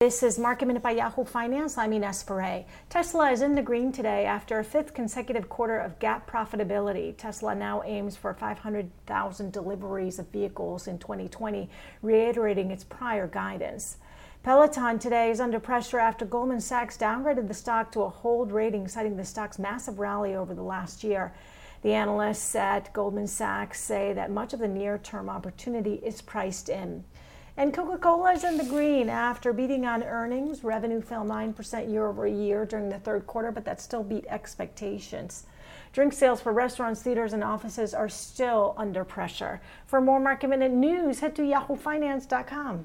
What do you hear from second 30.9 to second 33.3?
fell 9% year over year during the third